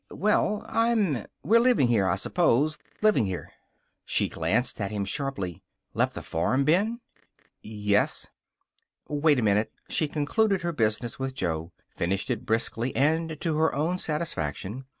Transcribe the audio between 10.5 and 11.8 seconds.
her business with Joe;